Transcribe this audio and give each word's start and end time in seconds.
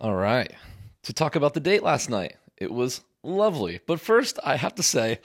All 0.00 0.14
right. 0.14 0.52
To 1.04 1.12
talk 1.12 1.36
about 1.36 1.54
the 1.54 1.60
date 1.60 1.82
last 1.82 2.08
night. 2.08 2.36
It 2.56 2.72
was 2.72 3.00
lovely. 3.22 3.80
But 3.86 4.00
first, 4.00 4.38
I 4.44 4.56
have 4.56 4.74
to 4.76 4.82
say, 4.82 5.20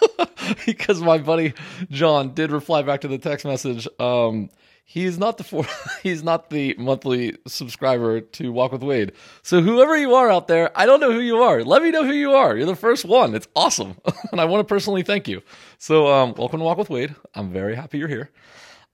because 0.66 1.00
my 1.00 1.18
buddy 1.18 1.54
John 1.90 2.34
did 2.34 2.50
reply 2.50 2.82
back 2.82 3.02
to 3.02 3.08
the 3.08 3.18
text 3.18 3.44
message, 3.44 3.86
um, 4.00 4.48
he's 4.84 5.18
not 5.18 5.38
the 5.38 5.44
for- 5.44 5.66
he's 6.02 6.22
not 6.24 6.50
the 6.50 6.74
monthly 6.78 7.36
subscriber 7.46 8.20
to 8.20 8.52
Walk 8.52 8.72
with 8.72 8.82
Wade. 8.82 9.12
So 9.42 9.60
whoever 9.60 9.96
you 9.96 10.14
are 10.14 10.30
out 10.30 10.48
there, 10.48 10.70
I 10.76 10.86
don't 10.86 11.00
know 11.00 11.12
who 11.12 11.20
you 11.20 11.38
are. 11.42 11.62
Let 11.62 11.82
me 11.82 11.90
know 11.90 12.04
who 12.04 12.12
you 12.12 12.32
are. 12.32 12.56
You're 12.56 12.66
the 12.66 12.76
first 12.76 13.04
one. 13.04 13.34
It's 13.34 13.48
awesome, 13.54 13.96
and 14.32 14.40
I 14.40 14.44
want 14.46 14.66
to 14.66 14.72
personally 14.72 15.02
thank 15.02 15.28
you. 15.28 15.42
So 15.78 16.08
um, 16.08 16.34
welcome 16.36 16.58
to 16.58 16.64
Walk 16.64 16.78
with 16.78 16.90
Wade. 16.90 17.14
I'm 17.34 17.52
very 17.52 17.76
happy 17.76 17.98
you're 17.98 18.08
here. 18.08 18.30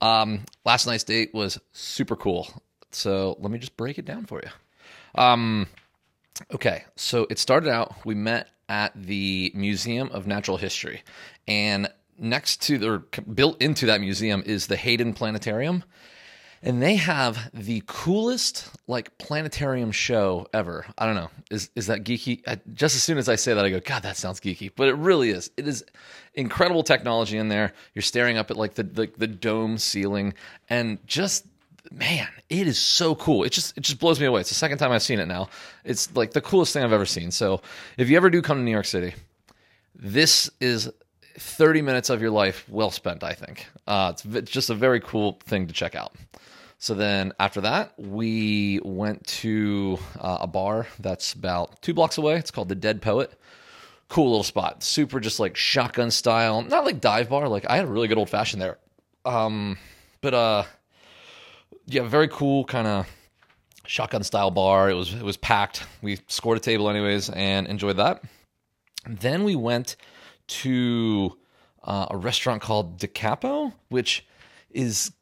Um, 0.00 0.44
last 0.64 0.86
night's 0.86 1.04
date 1.04 1.32
was 1.32 1.58
super 1.72 2.16
cool. 2.16 2.48
So 2.92 3.36
let 3.40 3.50
me 3.50 3.58
just 3.58 3.76
break 3.76 3.98
it 3.98 4.04
down 4.04 4.26
for 4.26 4.40
you. 4.42 4.50
Um, 5.14 5.66
okay, 6.52 6.84
so 6.96 7.26
it 7.30 7.38
started 7.38 7.70
out. 7.70 7.94
We 8.04 8.14
met 8.14 8.48
at 8.68 8.92
the 8.94 9.52
Museum 9.54 10.10
of 10.10 10.26
Natural 10.26 10.56
History, 10.56 11.02
and 11.46 11.88
next 12.18 12.62
to 12.62 12.78
the 12.78 13.20
built 13.34 13.60
into 13.60 13.86
that 13.86 14.00
museum 14.00 14.42
is 14.46 14.66
the 14.66 14.76
Hayden 14.76 15.12
Planetarium, 15.12 15.84
and 16.62 16.82
they 16.82 16.96
have 16.96 17.50
the 17.52 17.82
coolest 17.86 18.70
like 18.86 19.16
planetarium 19.18 19.92
show 19.92 20.46
ever. 20.52 20.86
I 20.96 21.06
don't 21.06 21.14
know, 21.14 21.30
is 21.50 21.70
is 21.76 21.86
that 21.88 22.04
geeky? 22.04 22.42
I, 22.46 22.58
just 22.72 22.96
as 22.96 23.02
soon 23.02 23.18
as 23.18 23.28
I 23.28 23.36
say 23.36 23.54
that, 23.54 23.64
I 23.64 23.70
go, 23.70 23.80
God, 23.80 24.02
that 24.02 24.16
sounds 24.16 24.40
geeky, 24.40 24.70
but 24.74 24.88
it 24.88 24.96
really 24.96 25.30
is. 25.30 25.50
It 25.56 25.68
is 25.68 25.84
incredible 26.32 26.82
technology 26.82 27.36
in 27.36 27.48
there. 27.48 27.72
You're 27.94 28.02
staring 28.02 28.38
up 28.38 28.50
at 28.50 28.56
like 28.56 28.74
the 28.74 28.82
the, 28.82 29.10
the 29.16 29.26
dome 29.26 29.78
ceiling, 29.78 30.34
and 30.68 30.98
just 31.06 31.46
man, 31.90 32.28
it 32.48 32.66
is 32.66 32.78
so 32.78 33.14
cool. 33.14 33.44
It 33.44 33.52
just 33.52 33.76
it 33.76 33.82
just 33.82 33.98
blows 33.98 34.20
me 34.20 34.26
away. 34.26 34.40
It's 34.40 34.48
the 34.50 34.54
second 34.54 34.78
time 34.78 34.92
I've 34.92 35.02
seen 35.02 35.18
it 35.20 35.26
now. 35.26 35.48
It's 35.84 36.14
like 36.16 36.32
the 36.32 36.40
coolest 36.40 36.72
thing 36.72 36.82
I've 36.84 36.92
ever 36.92 37.06
seen. 37.06 37.30
So 37.30 37.60
if 37.98 38.08
you 38.08 38.16
ever 38.16 38.30
do 38.30 38.42
come 38.42 38.58
to 38.58 38.64
New 38.64 38.70
York 38.70 38.86
City, 38.86 39.14
this 39.94 40.50
is 40.60 40.90
30 41.38 41.82
minutes 41.82 42.10
of 42.10 42.20
your 42.20 42.30
life 42.30 42.64
well 42.68 42.90
spent, 42.90 43.24
I 43.24 43.32
think. 43.32 43.66
Uh, 43.86 44.10
it's, 44.12 44.22
v- 44.22 44.42
just 44.42 44.70
a 44.70 44.74
very 44.74 45.00
cool 45.00 45.38
thing 45.44 45.66
to 45.66 45.72
check 45.72 45.94
out. 45.94 46.14
So 46.78 46.94
then 46.94 47.32
after 47.40 47.60
that, 47.62 47.94
we 47.98 48.80
went 48.84 49.26
to 49.26 49.98
uh, 50.20 50.38
a 50.42 50.46
bar 50.46 50.86
that's 50.98 51.32
about 51.32 51.80
two 51.82 51.94
blocks 51.94 52.18
away. 52.18 52.36
It's 52.36 52.50
called 52.50 52.68
the 52.68 52.74
Dead 52.74 53.00
Poet. 53.00 53.32
Cool 54.08 54.30
little 54.30 54.44
spot. 54.44 54.82
Super 54.82 55.18
just 55.18 55.40
like 55.40 55.56
shotgun 55.56 56.10
style. 56.10 56.62
Not 56.62 56.84
like 56.84 57.00
dive 57.00 57.30
bar. 57.30 57.48
Like 57.48 57.68
I 57.68 57.76
had 57.76 57.86
a 57.86 57.88
really 57.88 58.06
good 58.06 58.18
old 58.18 58.28
fashioned 58.28 58.60
there. 58.60 58.78
Um, 59.24 59.78
but 60.20 60.34
uh, 60.34 60.64
yeah, 61.86 62.02
very 62.02 62.28
cool 62.28 62.64
kind 62.64 62.86
of 62.86 63.06
shotgun 63.86 64.22
style 64.22 64.50
bar. 64.50 64.90
It 64.90 64.94
was 64.94 65.12
it 65.14 65.22
was 65.22 65.36
packed. 65.36 65.84
We 66.02 66.18
scored 66.28 66.58
a 66.58 66.60
table 66.60 66.88
anyways 66.88 67.30
and 67.30 67.66
enjoyed 67.66 67.96
that. 67.98 68.22
Then 69.06 69.44
we 69.44 69.56
went 69.56 69.96
to 70.46 71.36
uh, 71.82 72.06
a 72.10 72.16
restaurant 72.16 72.62
called 72.62 72.98
De 72.98 73.06
Capo, 73.06 73.72
which 73.88 74.24
is 74.70 75.12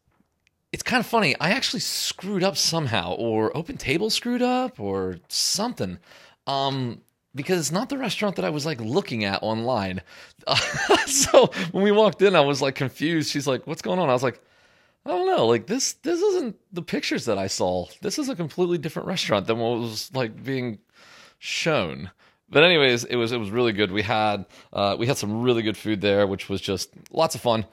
it's 0.73 0.83
kind 0.83 1.00
of 1.00 1.06
funny. 1.06 1.36
I 1.39 1.50
actually 1.50 1.80
screwed 1.80 2.42
up 2.42 2.56
somehow, 2.56 3.12
or 3.14 3.55
Open 3.56 3.77
Table 3.77 4.08
screwed 4.08 4.42
up, 4.42 4.80
or 4.80 5.19
something. 5.28 5.98
Um, 6.47 7.03
because 7.34 7.58
it's 7.58 7.73
not 7.73 7.89
the 7.89 7.98
restaurant 7.98 8.36
that 8.36 8.45
I 8.45 8.50
was 8.50 8.67
like 8.67 8.80
looking 8.80 9.25
at 9.25 9.42
online. 9.42 10.03
so 11.06 11.47
when 11.73 11.83
we 11.83 11.92
walked 11.92 12.23
in, 12.23 12.34
I 12.36 12.41
was 12.41 12.62
like 12.62 12.75
confused. 12.75 13.30
She's 13.30 13.47
like, 13.47 13.67
"What's 13.67 13.83
going 13.83 13.98
on?" 13.98 14.08
I 14.08 14.12
was 14.12 14.23
like, 14.23 14.41
"I 15.05 15.11
don't 15.11 15.27
know. 15.27 15.47
Like 15.47 15.67
this, 15.67 15.95
this 15.95 16.20
isn't 16.20 16.56
the 16.72 16.83
pictures 16.83 17.25
that 17.27 17.39
I 17.39 17.47
saw. 17.47 17.86
This 18.00 18.19
is 18.19 18.28
a 18.28 18.36
completely 18.36 18.78
different 18.78 19.08
restaurant 19.08 19.47
than 19.47 19.58
what 19.58 19.78
was 19.78 20.11
like 20.14 20.42
being 20.42 20.78
shown." 21.39 22.11
But 22.53 22.64
anyways, 22.64 23.05
it 23.05 23.17
was 23.17 23.33
it 23.33 23.39
was 23.39 23.50
really 23.50 23.73
good. 23.73 23.91
We 23.91 24.03
had 24.03 24.45
uh, 24.73 24.97
we 24.98 25.06
had 25.06 25.17
some 25.17 25.42
really 25.42 25.62
good 25.62 25.77
food 25.77 26.03
there, 26.03 26.27
which 26.27 26.50
was 26.50 26.61
just 26.61 26.91
lots 27.11 27.35
of 27.35 27.41
fun. 27.41 27.64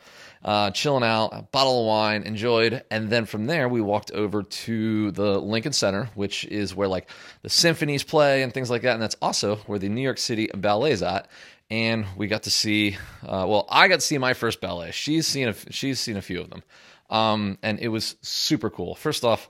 Uh, 0.42 0.72
chilling 0.72 1.04
out, 1.04 1.52
bottle 1.52 1.82
of 1.82 1.88
wine, 1.88 2.24
enjoyed, 2.24 2.82
and 2.90 3.10
then 3.10 3.26
from 3.26 3.46
there 3.46 3.68
we 3.68 3.82
walked 3.82 4.10
over 4.12 4.42
to 4.42 5.12
the 5.12 5.38
Lincoln 5.38 5.74
Center, 5.74 6.10
which 6.16 6.46
is 6.46 6.74
where 6.74 6.88
like 6.88 7.10
the 7.42 7.50
symphonies 7.50 8.06
play 8.06 8.42
and 8.42 8.54
things 8.54 8.70
like 8.70 8.84
that, 8.84 8.94
and 8.94 9.02
that's 9.02 9.18
also 9.22 9.58
where 9.68 9.78
the 9.78 9.90
New 9.90 10.02
York 10.02 10.18
City 10.18 10.50
Ballet 10.56 10.92
is 10.92 11.04
at. 11.04 11.28
And 11.70 12.06
we 12.16 12.28
got 12.28 12.44
to 12.44 12.50
see, 12.50 12.98
uh, 13.22 13.46
well, 13.48 13.68
I 13.70 13.90
got 13.90 13.96
to 14.00 14.06
see 14.06 14.18
my 14.18 14.34
first 14.34 14.62
ballet. 14.62 14.92
She's 14.92 15.28
seen 15.28 15.50
a, 15.50 15.54
she's 15.72 16.00
seen 16.00 16.16
a 16.16 16.22
few 16.22 16.40
of 16.40 16.50
them, 16.50 16.64
um, 17.10 17.58
and 17.64 17.80
it 17.80 17.90
was 17.90 18.16
super 18.22 18.70
cool. 18.70 18.96
First 18.96 19.24
off, 19.24 19.50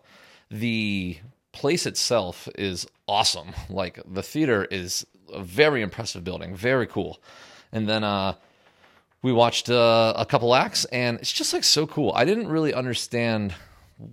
the 0.49 1.17
place 1.51 1.85
itself 1.85 2.47
is 2.55 2.87
awesome. 3.07 3.51
Like 3.69 3.99
the 4.05 4.23
theater 4.23 4.65
is 4.65 5.05
a 5.33 5.43
very 5.43 5.81
impressive 5.81 6.23
building, 6.23 6.55
very 6.55 6.87
cool. 6.87 7.19
And 7.71 7.87
then 7.87 8.03
uh, 8.03 8.33
we 9.21 9.31
watched 9.31 9.69
uh, 9.69 10.13
a 10.15 10.25
couple 10.25 10.55
acts, 10.55 10.85
and 10.85 11.19
it's 11.19 11.31
just 11.31 11.53
like 11.53 11.63
so 11.63 11.85
cool. 11.85 12.11
I 12.15 12.25
didn't 12.25 12.47
really 12.47 12.73
understand, 12.73 13.53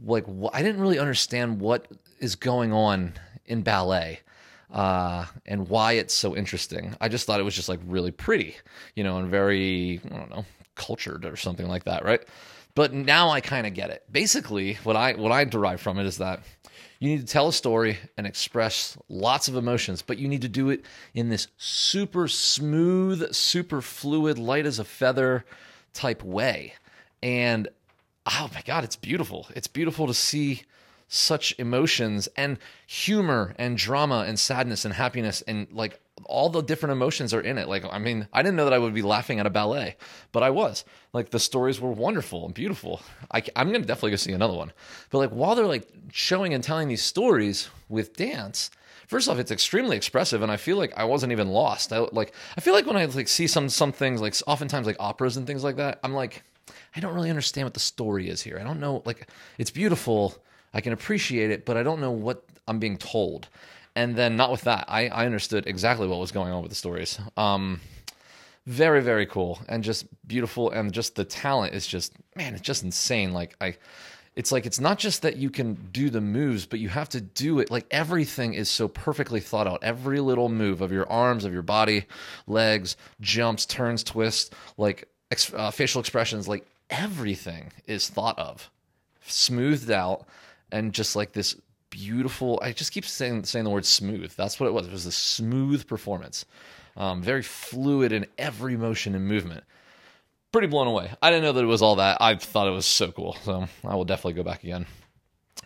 like 0.05 0.27
wh- 0.27 0.51
I 0.53 0.63
didn't 0.63 0.81
really 0.81 0.99
understand 0.99 1.61
what 1.61 1.87
is 2.19 2.37
going 2.37 2.73
on 2.73 3.15
in 3.47 3.63
ballet. 3.63 4.21
Uh, 4.69 5.25
and 5.47 5.69
why 5.69 5.93
it's 5.93 6.13
so 6.13 6.37
interesting. 6.37 6.97
I 7.01 7.09
just 7.09 7.25
thought 7.25 7.39
it 7.39 7.45
was 7.45 7.55
just 7.55 7.69
like 7.69 7.79
really 7.87 8.11
pretty, 8.11 8.57
you 8.97 9.05
know, 9.05 9.19
and 9.19 9.31
very, 9.31 10.01
I 10.11 10.17
don't 10.17 10.29
know, 10.29 10.45
cultured 10.75 11.25
or 11.25 11.37
something 11.37 11.69
like 11.69 11.85
that, 11.85 12.05
right? 12.05 12.21
But 12.77 12.93
now 12.93 13.31
I 13.31 13.41
kind 13.41 13.67
of 13.67 13.73
get 13.73 13.89
it. 13.89 14.05
Basically, 14.13 14.75
what 14.85 14.97
I 14.97 15.15
what 15.15 15.33
I 15.33 15.45
derive 15.45 15.81
from 15.81 15.99
it 15.99 16.05
is 16.05 16.19
that 16.19 16.43
you 17.01 17.09
need 17.09 17.21
to 17.21 17.33
tell 17.33 17.49
a 17.49 17.53
story 17.53 17.99
and 18.19 18.27
express 18.27 18.99
lots 19.09 19.49
of 19.49 19.57
emotions, 19.57 20.03
but 20.03 20.19
you 20.19 20.29
need 20.29 20.43
to 20.43 20.49
do 20.49 20.69
it 20.69 20.85
in 21.15 21.31
this 21.31 21.49
super 21.57 22.29
smooth, 22.29 23.33
super 23.35 23.81
fluid, 23.81 24.39
light 24.39 24.67
as 24.67 24.79
a 24.79 24.85
feather 24.85 25.47
type 25.95 26.23
way. 26.23 26.75
And 27.23 27.67
oh 28.27 28.51
my 28.53 28.61
God, 28.67 28.85
it's 28.85 28.97
beautiful. 28.97 29.47
It's 29.57 29.69
beautiful 29.69 30.07
to 30.07 30.15
see 30.15 30.63
such 31.09 31.55
emotions 31.59 32.29
and 32.37 32.59
humor 32.87 33.55
and 33.59 33.79
drama 33.79 34.25
and 34.29 34.39
sadness 34.39 34.85
and 34.85 34.93
happiness 34.93 35.43
and 35.43 35.67
like 35.73 35.99
all 36.25 36.49
the 36.49 36.63
different 36.63 36.93
emotions 36.93 37.35
are 37.35 37.41
in 37.41 37.59
it. 37.59 37.69
Like, 37.69 37.85
I 37.91 37.99
mean, 37.99 38.27
I 38.33 38.43
didn't 38.43 38.57
know 38.57 38.65
that 38.65 38.73
I 38.73 38.79
would 38.79 38.95
be 38.95 39.03
laughing 39.03 39.39
at 39.39 39.47
a 39.47 39.51
ballet, 39.51 39.97
but 40.33 40.43
I 40.43 40.51
was. 40.51 40.85
Like, 41.13 41.31
the 41.31 41.39
stories 41.39 41.81
were 41.81 41.91
wonderful 41.91 42.45
and 42.45 42.55
beautiful. 42.55 43.01
I, 43.31 43.43
am 43.55 43.69
going 43.69 43.83
to 43.83 43.87
definitely 43.87 44.11
go 44.11 44.17
see 44.17 44.33
another 44.33 44.57
one. 44.57 44.73
But 45.11 45.19
like, 45.19 45.31
while 45.31 45.55
they're 45.55 45.67
like 45.67 45.89
showing 46.13 46.55
and 46.55 46.65
telling 46.65 46.89
these 46.89 47.03
stories 47.03 47.69
with 47.89 48.17
dance, 48.17 48.71
first 49.07 49.29
off, 49.29 49.39
it's 49.39 49.51
extremely 49.51 49.97
expressive, 49.97 50.43
and 50.43 50.51
I 50.51 50.57
feel 50.57 50.77
like 50.77 50.93
I 50.97 51.05
wasn't 51.05 51.33
even 51.33 51.49
lost. 51.49 51.93
I 51.93 51.99
like, 52.13 52.33
I 52.57 52.61
feel 52.61 52.75
like 52.75 52.87
when 52.87 52.97
I 52.97 53.05
like 53.05 53.29
see 53.29 53.47
some 53.47 53.69
some 53.69 53.93
things, 53.93 54.21
like 54.21 54.35
oftentimes 54.47 54.87
like 54.87 54.97
operas 54.99 55.37
and 55.37 55.47
things 55.47 55.65
like 55.65 55.77
that, 55.77 56.01
I'm 56.03 56.15
like, 56.15 56.43
I 56.95 57.01
don't 57.01 57.15
really 57.15 57.31
understand 57.31 57.67
what 57.67 57.75
the 57.75 57.81
story 57.81 58.29
is 58.29 58.43
here. 58.43 58.59
I 58.59 58.65
don't 58.65 58.81
know. 58.81 59.03
Like, 59.05 59.29
it's 59.59 59.71
beautiful. 59.71 60.35
I 60.75 60.81
can 60.81 60.93
appreciate 60.93 61.51
it, 61.51 61.65
but 61.65 61.77
I 61.77 61.83
don't 61.83 62.01
know 62.01 62.11
what 62.11 62.45
I'm 62.69 62.79
being 62.79 62.99
told 62.99 63.49
and 63.97 64.15
then 64.15 64.37
not 64.37 64.53
with 64.53 64.61
that 64.63 64.85
I, 64.87 65.09
I 65.09 65.27
understood 65.27 65.67
exactly 65.67 66.07
what 66.07 66.21
was 66.21 66.31
going 66.31 66.53
on 66.53 66.63
with 66.63 66.71
the 66.71 66.77
stories. 66.77 67.19
Um, 67.37 67.81
very 68.67 69.01
very 69.01 69.27
cool 69.27 69.59
and 69.69 69.83
just 69.83 70.07
beautiful. 70.29 70.71
And 70.71 70.93
just 70.93 71.17
the 71.17 71.25
talent 71.25 71.75
is 71.75 71.87
just 71.87 72.13
man 72.37 72.55
it's 72.55 72.63
just 72.63 72.85
insane. 72.85 73.33
Like 73.33 73.57
i 73.61 73.77
it's 74.37 74.53
like 74.53 74.67
it's 74.67 74.79
not 74.79 74.99
just 74.99 75.23
that 75.23 75.37
you 75.37 75.49
can 75.49 75.89
do 75.93 76.11
the 76.11 76.21
moves 76.21 76.67
but 76.67 76.79
you 76.79 76.91
have 76.91 77.09
to 77.11 77.21
do 77.21 77.59
it. 77.59 77.71
Like 77.71 77.87
everything 77.91 78.55
is 78.55 78.71
so 78.71 78.87
perfectly 78.87 79.41
thought 79.41 79.67
out. 79.67 79.83
Every 79.83 80.21
little 80.21 80.51
move 80.51 80.83
of 80.83 80.93
your 80.93 81.11
arms 81.11 81.45
of 81.45 81.53
your 81.53 81.63
body 81.63 82.05
legs 82.47 82.97
jumps 83.21 83.65
turns 83.67 84.05
twists 84.05 84.51
like 84.77 85.09
ex- 85.31 85.55
uh, 85.55 85.71
facial 85.71 86.01
expressions 86.01 86.47
like 86.47 86.67
everything 86.91 87.73
is 87.87 88.09
thought 88.09 88.39
of 88.39 88.71
smoothed 89.27 89.91
out 89.91 90.27
and 90.71 90.93
just 90.93 91.17
like 91.17 91.33
this 91.33 91.57
beautiful. 91.97 92.59
I 92.63 92.73
just 92.73 92.93
keep 92.93 93.07
saying 93.07 93.45
saying 93.45 93.65
the 93.65 93.71
word 93.71 93.87
smooth. 93.87 94.33
That's 94.37 94.61
what 94.61 94.67
it 94.67 94.73
was. 94.73 94.87
It 94.87 94.93
was 94.93 95.07
a 95.07 95.13
smooth 95.13 95.87
performance, 95.87 96.45
um, 96.97 97.23
very 97.23 97.43
fluid 97.43 98.13
in 98.13 98.27
every 98.37 98.77
motion 98.77 99.15
and 99.15 99.27
movement. 99.27 99.65
Pretty 100.53 100.69
blown 100.69 100.87
away. 100.87 101.11
I 101.23 101.31
didn't 101.31 101.45
know 101.45 101.53
that 101.53 101.65
it 101.65 101.69
was 101.69 101.83
all 101.83 101.97
that. 101.97 102.19
I 102.21 102.35
thought 102.37 102.69
it 102.69 102.73
was 102.73 102.87
so 102.87 103.13
cool. 103.13 103.37
So 103.45 103.67
I 103.85 103.95
will 103.95 104.05
definitely 104.05 104.35
go 104.35 104.43
back 104.43 104.63
again. 104.63 104.87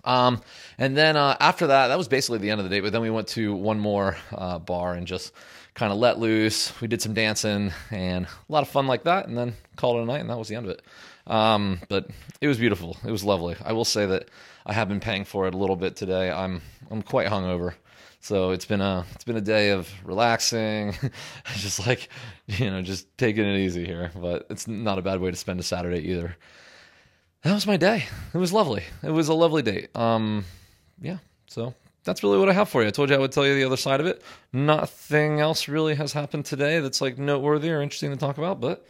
Um, 0.05 0.41
and 0.79 0.97
then 0.97 1.17
uh, 1.17 1.37
after 1.41 1.69
that, 1.69 1.88
that 1.88 1.99
was 1.99 2.08
basically 2.08 2.38
the 2.38 2.50
end 2.50 2.61
of 2.61 2.69
the 2.69 2.75
date. 2.75 2.81
But 2.81 2.93
then 2.93 3.02
we 3.02 3.11
went 3.11 3.29
to 3.29 3.55
one 3.55 3.79
more 3.79 4.17
uh, 4.32 4.58
bar 4.58 4.94
and 4.94 5.06
just 5.06 5.32
kind 5.75 5.93
of 5.93 5.99
let 5.99 6.19
loose. 6.19 6.79
We 6.81 6.88
did 6.88 7.02
some 7.02 7.14
dancing 7.14 7.73
and 7.91 8.26
a 8.26 8.52
lot 8.52 8.62
of 8.62 8.69
fun 8.69 8.87
like 8.87 9.05
that, 9.05 9.29
and 9.29 9.37
then 9.37 9.55
called 9.76 9.97
it 9.97 10.02
a 10.02 10.06
night, 10.06 10.20
and 10.20 10.31
that 10.31 10.38
was 10.38 10.49
the 10.49 10.56
end 10.56 10.67
of 10.67 10.73
it. 10.73 10.82
Um, 11.26 11.81
but 11.88 12.08
it 12.41 12.49
was 12.49 12.58
beautiful. 12.58 12.97
It 13.06 13.11
was 13.11 13.25
lovely. 13.25 13.56
I 13.64 13.73
will 13.73 13.85
say 13.85 14.06
that 14.06 14.29
I 14.67 14.73
have 14.73 14.88
been 14.88 15.00
paying 15.00 15.25
for 15.25 15.47
it 15.47 15.55
a 15.55 15.58
little 15.58 15.76
bit 15.76 15.97
today. 15.97 16.31
I'm 16.31 16.61
I'm 16.91 17.02
quite 17.02 17.29
hungover. 17.29 17.75
So 18.20 18.50
it's 18.50 18.67
been 18.67 18.82
a 18.82 19.06
it's 19.14 19.25
been 19.25 19.37
a 19.37 19.41
day 19.41 19.70
of 19.70 19.91
relaxing, 20.05 20.94
just 21.55 21.87
like 21.87 22.08
you 22.47 22.70
know, 22.70 22.82
just 22.82 23.06
taking 23.17 23.44
it 23.44 23.58
easy 23.58 23.87
here. 23.87 24.11
But 24.14 24.47
it's 24.50 24.69
not 24.69 24.99
a 24.99 25.02
bad 25.02 25.20
way 25.20 25.31
to 25.31 25.37
spend 25.37 25.61
a 25.61 25.62
Saturday 25.62 26.00
either. 26.00 26.37
That 27.43 27.55
was 27.55 27.67
my 27.67 27.77
day. 27.77 28.05
It 28.35 28.39
was 28.39 28.53
lovely. 28.53 28.85
It 29.03 29.11
was 29.11 29.29
a 29.29 29.35
lovely 29.35 29.63
date. 29.63 29.95
Um, 29.97 30.45
yeah. 31.01 31.19
So 31.47 31.75
that's 32.05 32.23
really 32.23 32.39
what 32.39 32.49
I 32.49 32.53
have 32.53 32.69
for 32.69 32.83
you. 32.83 32.89
I 32.89 32.91
told 32.91 33.11
you 33.11 33.17
I 33.17 33.19
would 33.19 33.33
tell 33.33 33.47
you 33.47 33.55
the 33.55 33.65
other 33.65 33.77
side 33.77 34.01
of 34.01 34.07
it. 34.07 34.23
Nothing 34.53 35.41
else 35.41 35.69
really 35.69 35.95
has 35.95 36.13
happened 36.13 36.45
today 36.45 36.81
that's 36.81 37.01
like 37.01 37.19
noteworthy 37.19 37.71
or 37.71 37.83
interesting 37.83 38.11
to 38.11 38.17
talk 38.17 38.39
about, 38.39 38.61
but 38.61 38.87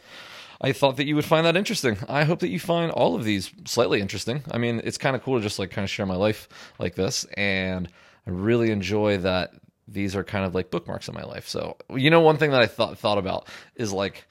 I 0.59 0.73
thought 0.73 0.97
that 0.97 1.05
you 1.05 1.15
would 1.15 1.25
find 1.25 1.45
that 1.45 1.57
interesting. 1.57 1.97
I 2.07 2.23
hope 2.23 2.39
that 2.39 2.49
you 2.49 2.59
find 2.59 2.91
all 2.91 3.15
of 3.15 3.23
these 3.23 3.51
slightly 3.65 3.99
interesting. 3.99 4.43
I 4.51 4.57
mean, 4.57 4.81
it's 4.83 4.97
kind 4.97 5.15
of 5.15 5.23
cool 5.23 5.37
to 5.37 5.43
just 5.43 5.57
like 5.57 5.71
kind 5.71 5.83
of 5.83 5.89
share 5.89 6.05
my 6.05 6.15
life 6.15 6.47
like 6.77 6.95
this, 6.95 7.25
and 7.35 7.89
I 8.27 8.29
really 8.29 8.69
enjoy 8.69 9.17
that 9.19 9.53
these 9.87 10.15
are 10.15 10.23
kind 10.23 10.45
of 10.45 10.53
like 10.53 10.69
bookmarks 10.69 11.07
in 11.07 11.15
my 11.15 11.23
life. 11.23 11.47
So, 11.47 11.77
you 11.89 12.09
know, 12.09 12.21
one 12.21 12.37
thing 12.37 12.51
that 12.51 12.61
I 12.61 12.67
thought 12.67 12.97
thought 12.97 13.17
about 13.17 13.47
is 13.75 13.91
like 13.91 14.27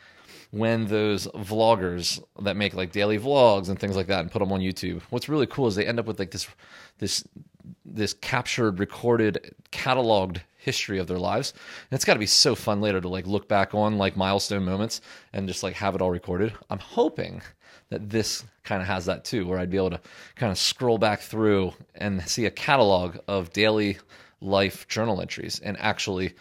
when 0.50 0.87
those 0.87 1.26
vloggers 1.29 2.23
that 2.41 2.56
make 2.56 2.75
like 2.75 2.93
daily 2.93 3.19
vlogs 3.19 3.69
and 3.69 3.79
things 3.79 3.97
like 3.97 4.08
that 4.08 4.20
and 4.20 4.31
put 4.31 4.41
them 4.41 4.52
on 4.52 4.61
YouTube. 4.61 5.00
What's 5.11 5.29
really 5.29 5.47
cool 5.47 5.67
is 5.67 5.76
they 5.76 5.87
end 5.87 6.00
up 6.00 6.06
with 6.06 6.19
like 6.19 6.31
this 6.31 6.49
this 6.99 7.25
this 7.85 8.14
captured, 8.14 8.79
recorded, 8.79 9.55
cataloged 9.73 10.41
history 10.56 10.99
of 10.99 11.06
their 11.06 11.19
lives. 11.19 11.52
And 11.91 11.97
it's 11.97 12.05
got 12.05 12.14
to 12.14 12.20
be 12.20 12.26
so 12.26 12.55
fun 12.55 12.81
later 12.81 13.00
to 13.00 13.08
like 13.08 13.26
look 13.26 13.49
back 13.49 13.75
on 13.75 13.99
like 13.99 14.17
milestone 14.17 14.64
moments 14.64 15.00
and 15.32 15.49
just 15.49 15.62
like 15.62 15.75
have 15.75 15.94
it 15.94 16.02
all 16.02 16.11
recorded. 16.11 16.52
I'm 16.69 16.79
hoping 16.79 17.43
that 17.88 18.11
this 18.11 18.44
kind 18.62 18.81
of 18.81 18.88
has 18.88 19.06
that 19.06 19.25
too, 19.25 19.47
where 19.47 19.58
I'd 19.58 19.70
be 19.70 19.76
able 19.76 19.91
to 19.91 20.00
kind 20.37 20.52
of 20.52 20.58
scroll 20.58 20.99
back 20.99 21.20
through 21.20 21.73
and 21.94 22.26
see 22.29 22.47
a 22.47 22.50
catalog 22.50 23.17
of 23.26 23.52
daily 23.52 23.99
life 24.41 24.87
journal 24.88 25.20
entries 25.20 25.61
and 25.61 25.76
actually 25.81 26.35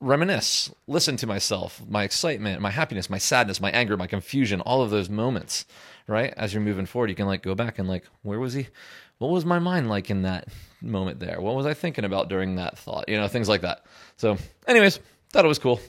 reminisce, 0.00 0.70
listen 0.86 1.16
to 1.18 1.26
myself, 1.26 1.82
my 1.88 2.04
excitement, 2.04 2.60
my 2.60 2.70
happiness, 2.70 3.10
my 3.10 3.18
sadness, 3.18 3.60
my 3.60 3.70
anger, 3.70 3.96
my 3.96 4.06
confusion, 4.06 4.60
all 4.62 4.82
of 4.82 4.90
those 4.90 5.10
moments, 5.10 5.66
right? 6.06 6.32
As 6.36 6.54
you're 6.54 6.62
moving 6.62 6.86
forward, 6.86 7.10
you 7.10 7.16
can 7.16 7.26
like 7.26 7.42
go 7.42 7.54
back 7.54 7.78
and 7.78 7.88
like, 7.88 8.04
where 8.22 8.40
was 8.40 8.54
he? 8.54 8.68
What 9.18 9.30
was 9.30 9.44
my 9.44 9.58
mind 9.58 9.88
like 9.88 10.10
in 10.10 10.22
that 10.22 10.48
moment 10.80 11.20
there? 11.20 11.40
What 11.40 11.54
was 11.54 11.66
I 11.66 11.74
thinking 11.74 12.04
about 12.04 12.28
during 12.28 12.56
that 12.56 12.78
thought? 12.78 13.08
You 13.08 13.16
know, 13.16 13.28
things 13.28 13.48
like 13.48 13.62
that. 13.62 13.84
So, 14.16 14.36
anyways, 14.66 15.00
thought 15.30 15.44
it 15.44 15.48
was 15.48 15.58
cool. 15.58 15.80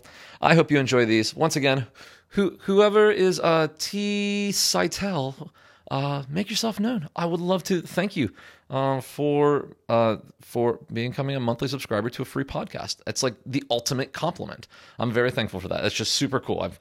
I 0.42 0.56
hope 0.56 0.72
you 0.72 0.80
enjoy 0.80 1.06
these. 1.06 1.36
Once 1.36 1.56
again, 1.56 1.88
who 2.30 2.58
whoever 2.62 3.12
is 3.12 3.40
uh 3.40 3.68
T 3.80 4.50
Seitel, 4.52 5.50
uh, 5.90 6.24
make 6.30 6.50
yourself 6.50 6.80
known. 6.80 7.10
I 7.16 7.26
would 7.26 7.40
love 7.40 7.64
to 7.66 7.82
thank 7.82 8.16
you 8.16 8.32
uh, 8.70 9.02
for 9.02 9.70
uh, 9.88 10.18
for 10.42 10.80
becoming 10.92 11.36
a 11.36 11.40
monthly 11.40 11.68
subscriber 11.68 12.10
to 12.12 12.22
a 12.22 12.26
free 12.26 12.44
podcast. 12.44 12.98
It's 13.08 13.24
like 13.24 13.36
the 13.46 13.64
ultimate 13.70 14.14
compliment. 14.14 14.68
I'm 15.00 15.12
very 15.12 15.32
thankful 15.32 15.60
for 15.60 15.68
that. 15.70 15.86
It's 15.86 15.96
just 15.96 16.14
super 16.14 16.40
cool. 16.40 16.62
I've 16.62 16.80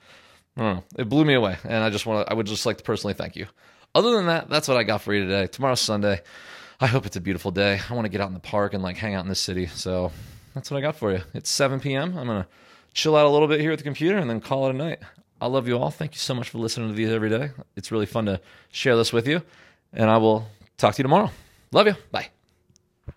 I 0.56 0.62
don't 0.62 0.76
know, 0.76 0.84
it 0.98 1.08
blew 1.08 1.24
me 1.24 1.34
away, 1.34 1.56
and 1.64 1.84
I 1.84 1.90
just 1.90 2.06
want 2.06 2.26
to. 2.26 2.32
I 2.32 2.34
would 2.34 2.46
just 2.46 2.66
like 2.66 2.78
to 2.78 2.84
personally 2.84 3.14
thank 3.14 3.36
you. 3.36 3.46
Other 3.94 4.12
than 4.16 4.26
that, 4.26 4.48
that's 4.50 4.68
what 4.68 4.76
I 4.76 4.82
got 4.82 5.02
for 5.02 5.14
you 5.14 5.24
today. 5.24 5.46
Tomorrow's 5.46 5.80
Sunday. 5.80 6.20
I 6.80 6.86
hope 6.86 7.06
it's 7.06 7.16
a 7.16 7.20
beautiful 7.20 7.50
day. 7.50 7.80
I 7.88 7.94
want 7.94 8.04
to 8.04 8.10
get 8.10 8.20
out 8.20 8.28
in 8.28 8.34
the 8.34 8.40
park 8.40 8.74
and 8.74 8.82
like 8.82 8.96
hang 8.96 9.14
out 9.14 9.24
in 9.24 9.28
the 9.28 9.34
city. 9.34 9.66
So 9.66 10.12
that's 10.54 10.70
what 10.70 10.76
I 10.78 10.80
got 10.82 10.96
for 10.96 11.12
you. 11.12 11.20
It's 11.32 11.50
7 11.50 11.80
p.m. 11.80 12.18
I'm 12.18 12.26
gonna 12.26 12.46
chill 12.92 13.16
out 13.16 13.26
a 13.26 13.30
little 13.30 13.48
bit 13.48 13.60
here 13.60 13.72
at 13.72 13.78
the 13.78 13.84
computer 13.84 14.18
and 14.18 14.28
then 14.28 14.40
call 14.40 14.66
it 14.66 14.74
a 14.74 14.76
night. 14.76 14.98
I 15.40 15.46
love 15.46 15.68
you 15.68 15.78
all. 15.78 15.90
Thank 15.90 16.14
you 16.14 16.18
so 16.18 16.34
much 16.34 16.50
for 16.50 16.58
listening 16.58 16.88
to 16.88 16.94
these 16.94 17.10
every 17.10 17.28
day. 17.28 17.50
It's 17.76 17.92
really 17.92 18.06
fun 18.06 18.26
to 18.26 18.40
share 18.70 18.96
this 18.96 19.12
with 19.12 19.26
you. 19.26 19.42
And 19.92 20.10
I 20.10 20.16
will 20.16 20.46
talk 20.78 20.94
to 20.94 20.98
you 20.98 21.04
tomorrow. 21.04 21.30
Love 21.72 21.86
you. 21.86 21.94
Bye. 22.10 22.35